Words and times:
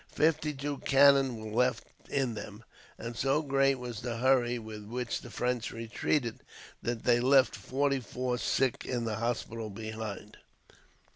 Fifty 0.15 0.51
two 0.55 0.79
cannon 0.79 1.35
were 1.37 1.55
left 1.65 1.83
in 2.09 2.33
them, 2.33 2.63
and 2.97 3.15
so 3.15 3.43
great 3.43 3.75
was 3.75 4.01
the 4.01 4.17
hurry 4.17 4.57
with 4.57 4.83
which 4.83 5.21
the 5.21 5.29
French 5.29 5.71
retreated 5.71 6.39
that 6.81 7.03
they 7.03 7.19
left 7.19 7.55
forty 7.55 7.99
four 7.99 8.39
sick 8.39 8.83
in 8.83 9.05
the 9.05 9.17
hospital 9.17 9.69
behind. 9.69 10.37